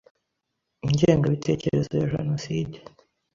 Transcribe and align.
ingengabitekerezo 0.85 1.91
ya 1.99 2.05
jenocide 2.11 2.77